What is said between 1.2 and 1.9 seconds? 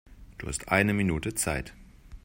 Zeit.